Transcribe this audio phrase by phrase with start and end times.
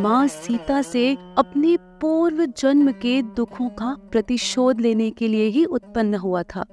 [0.00, 6.14] माँ सीता से अपने पूर्व जन्म के दुखों का प्रतिशोध लेने के लिए ही उत्पन्न
[6.14, 6.64] हुआ था।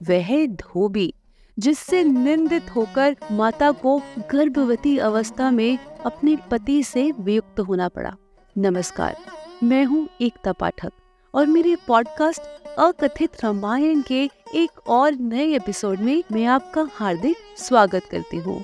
[0.00, 1.14] वह धोबी,
[1.58, 3.96] जिससे निंदित होकर माता को
[4.32, 8.14] गर्भवती अवस्था में अपने पति से वियुक्त होना पड़ा।
[8.56, 9.16] नमस्कार,
[9.62, 10.92] मैं हूँ एकता पाठक
[11.34, 12.42] और मेरे पॉडकास्ट
[12.78, 14.22] अकथित रामायण के
[14.54, 18.62] एक और नए एपिसोड में मैं आपका हार्दिक स्वागत करती हूँ।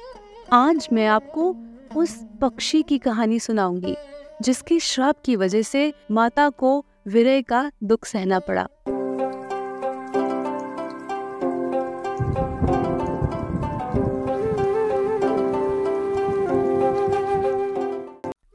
[0.53, 1.53] आज मैं आपको
[1.97, 3.97] उस पक्षी की कहानी सुनाऊँगी,
[4.43, 8.63] जिसके श्राप की वजह से माता को विरय का दुख सहना पड़ा।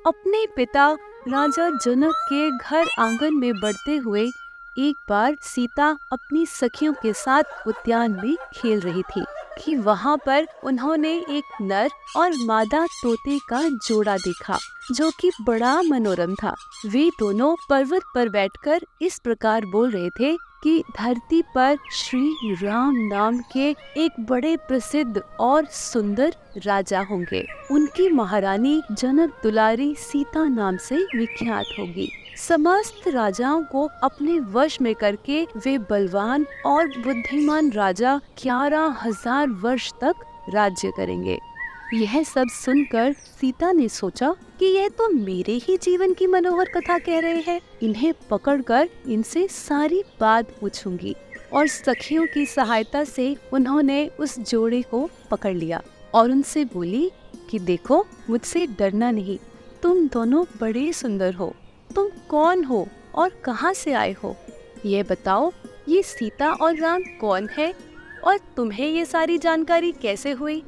[0.08, 0.92] अपने पिता
[1.28, 4.26] राजा जनक के घर आँगन में बढ़ते हुए
[4.78, 9.24] एक बार सीता अपनी सखियों के साथ उद्यान में खेल रही थी
[9.60, 14.58] कि वहाँ पर उन्होंने एक नर और मादा तोते का जोड़ा देखा,
[14.92, 16.54] जो कि बड़ा मनोरम था।
[16.86, 22.96] वे दोनों पर्वत पर बैठकर इस प्रकार बोल रहे थे कि धरती पर श्री राम
[22.98, 30.78] नाम के एक बड़े प्रसिद्ध और सुंदर राजा होंगे। उनकी महारानी जनक दुलारी सीता नाम
[30.78, 38.16] से विख्यात होगी। समस्त राजाओं को अपने वश में करके वे बलवान और बुद्धिमान राजा
[38.42, 41.38] ग्यारह हज़ार वर्ष तक राज्य करेंगे।
[41.94, 46.98] यह सब सुनकर सीता ने सोचा कि यह तो मेरे ही जीवन की मनोहर कथा
[47.00, 51.16] कह रहे हैं। इन्हें पकड़कर इनसे सारी बात पूछूँगी
[51.54, 55.82] और सखियों की सहायता से उन्होंने उस जोड़े को पकड़ लिया
[56.14, 57.10] और उनसे बोली
[57.50, 59.38] कि देखो, मुझसे डरना नहीं,
[59.84, 61.54] तुम दोनों बड़े सुंदर हो।
[61.96, 64.36] तुम कौन हो और कहाँ से आए हो?
[64.86, 65.52] ये बताओ,
[65.90, 67.74] ये सीता और राम कौन है
[68.24, 70.64] और तुम्हें ये सारी जानकारी कैसे हुई?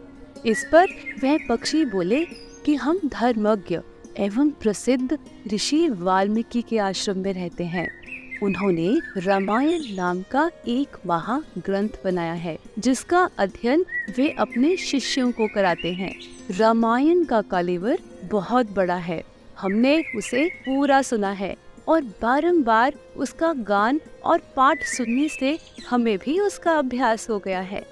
[0.45, 0.85] इस पर
[1.23, 2.25] वह पक्षी बोले
[2.65, 3.79] कि हम धर्मज्ञ
[4.17, 5.17] एवं प्रसिद्ध
[5.53, 7.97] ऋषि वाल्मीकि के आश्रम में रहते हैं।
[8.43, 13.85] उन्होंने रामायण नाम का एक महा ग्रंथ बनाया है, जिसका अध्ययन
[14.17, 16.19] वे अपने शिष्यों को कराते हैं।
[16.51, 17.99] रामायण का कालेवर
[18.31, 21.55] बहुत बड़ा है। हमने उसे पूरा सुना है
[21.87, 25.57] और बारंबार उसका गान और पाठ सुनने से
[25.89, 27.85] हमें भी उसका अभ्यास हो गया है।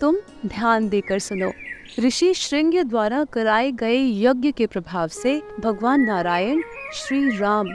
[0.00, 0.16] तुम
[0.46, 1.52] ध्यान देकर सुनो।
[2.00, 6.62] ऋषि श्रृंग द्वारा कराए गए यज्ञ के प्रभाव से भगवान नारायण
[6.94, 7.66] श्री राम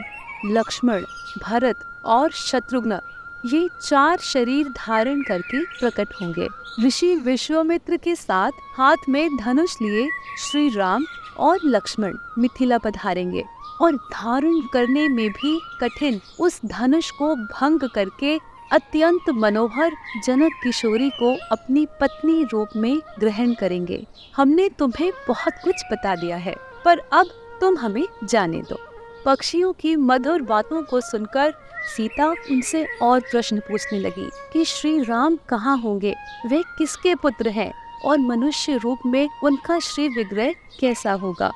[0.46, 1.02] लक्ष्मण,
[1.42, 3.00] भरत और शत्रुघ्न
[3.46, 6.48] ये चार शरीर धारण करके प्रकट होंगे।
[6.86, 10.08] ऋषि विश्वामित्र के साथ हाथ में धनुष लिए
[10.38, 11.04] श्री राम
[11.38, 13.44] और लक्ष्मण मिथिला पधारेंगे
[13.80, 18.38] और धारण करने में भी कठिन उस धनुष को भंग करके
[18.72, 19.92] अत्यंत मनोहर
[20.24, 26.36] जनक किशोरी को अपनी पत्नी रूप में ग्रहण करेंगे। हमने तुम्हें बहुत कुछ बता दिया
[26.36, 27.26] है, पर अब
[27.60, 28.78] तुम हमें जाने दो।
[29.26, 31.54] पक्षियों की मधुर बातों को सुनकर
[31.96, 36.14] सीता उनसे और प्रश्न पूछने लगी कि श्री राम कहाँ होंगे?
[36.46, 37.72] वे किसके पुत्र हैं?
[38.04, 41.52] और मनुष्य रूप में उनका श्री विग्रह कैसा होगा?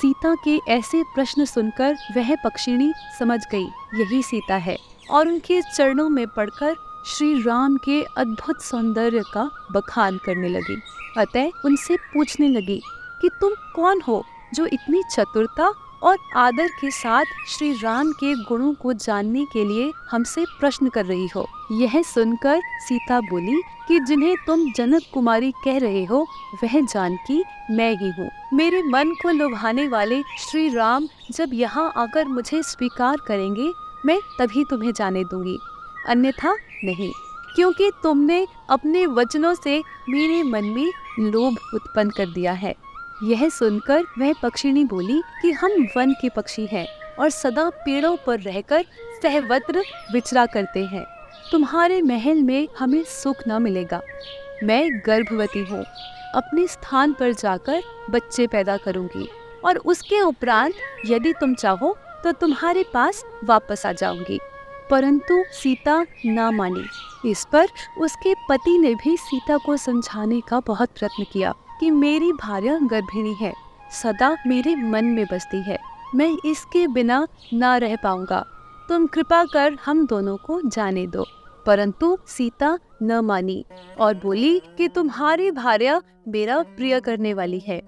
[0.00, 4.78] सीता के ऐसे प्रश्न सुनकर वह पक्षिणी समझ गई। यही सीता है
[5.10, 6.74] और उनके चरणों में पड़कर
[7.06, 10.82] श्री राम के अद्भुत सौंदर्य का बखान करने लगी।
[11.18, 12.82] अतः उनसे पूछने लगी
[13.22, 14.24] कि तुम कौन हो
[14.54, 19.90] जो इतनी चतुरता और आदर के साथ श्री राम के गुणों को जानने के लिए
[20.10, 25.78] हमसे प्रश्न कर रही हो। यह सुनकर सीता बोली कि जिन्हें तुम जनक कुमारी कह
[25.78, 26.26] रहे हो,
[26.62, 32.28] वह जानकी मैं ही हूँ। मेरे मन को लुभाने वाले श्री राम जब यहाँ आकर
[32.28, 33.70] मुझे स्वीकार करेंगे,
[34.06, 35.58] मैं तभी तुम्हें जाने दूँगी।
[36.08, 36.54] अन्यथा
[36.84, 37.12] नहीं,
[37.54, 42.74] क्योंकि तुमने अपने वचनों से मेरे मन में लोभ उत्पन्न कर दिया है।
[43.22, 46.86] यह सुनकर वह पक्षिणी बोली कि हम वन के पक्षी हैं
[47.18, 48.84] और सदा पेड़ों पर रहकर
[49.22, 51.04] सहवत्र विचरा करते हैं।
[51.52, 54.00] तुम्हारे महल में हमें सुख न मिलेगा।
[54.64, 55.84] मैं गर्भवती हूँ।
[56.34, 59.28] अपने स्थान पर जाकर बच्चे पैदा करूँगी
[59.64, 60.74] और उसके उपरांत
[61.06, 64.40] यदि तुम चाहो तो तुम्हारे पास वापस आ जाऊँगी।
[64.90, 67.66] परंतु सीता ना मानी। इस पर
[67.98, 73.34] उसके पति ने भी सीता को समझाने का बहुत प्रयत्न किया। कि मेरी भार्या गर्भिणी
[73.34, 73.54] है।
[74.02, 75.78] सदा मेरे मन में बसती है।
[76.14, 78.46] मैं इसके बिना ना रह पाऊँगा।
[78.88, 81.26] तुम कृपा कर हम दोनों को जाने दो।
[81.66, 83.64] परंतु सीता न मानी
[84.00, 87.82] और बोली कि तुम्हारी भार्या मेरा प्रिय करने वाली है।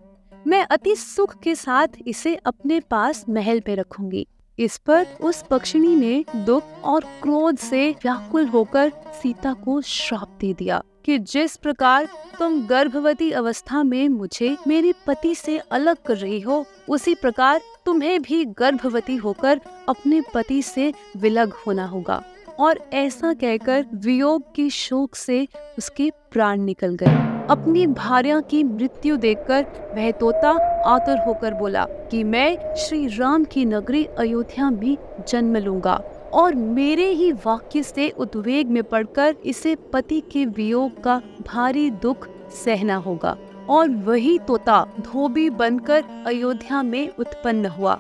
[0.47, 4.27] मैं अति सुख के साथ इसे अपने पास महल पे रखूँगी।
[4.59, 10.53] इस पर उस पक्षिणी ने दुख और क्रोध से व्याकुल होकर सीता को श्राप दे
[10.53, 12.09] दिया कि जिस प्रकार
[12.39, 18.23] तुम गर्भवती अवस्था में मुझे मेरे पति से अलग कर रही हो, उसी प्रकार तुम्हें
[18.23, 22.23] भी गर्भवती होकर अपने पति से विलग होना होगा।
[22.59, 29.17] और ऐसा कहकर वियोग के शोक से उसके प्राण निकल गए। अपनी भार्या की मृत्यु
[29.17, 30.51] देखकर वह तोता
[30.87, 34.97] आतुर होकर बोला कि मैं श्री राम की नगरी अयोध्या में
[35.29, 35.95] जन्म लूँगा
[36.35, 42.29] और मेरे ही वाक्य से उद्वेग में पड़कर इसे पति के वियोग का भारी दुख
[42.65, 43.37] सहना होगा
[43.71, 47.99] और वही तोता धोबी बनकर अयोध्या में उत्पन्न हुआ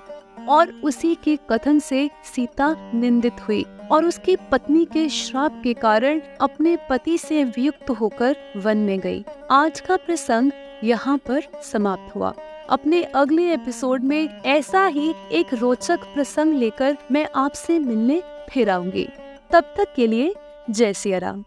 [0.49, 6.20] और उसी के कथन से सीता निंदित हुई। और उसकी पत्नी के श्राप के कारण
[6.40, 10.50] अपने पति से वियुक्त होकर वन में गई। आज का प्रसंग
[10.85, 12.35] यहाँ पर समाप्त हुआ।
[12.70, 19.08] अपने अगले एपिसोड में ऐसा ही एक रोचक प्रसंग लेकर मैं आपसे मिलने फिर आऊँगी।
[19.50, 20.35] तब तक के लिए
[20.70, 21.44] जय सिया राम।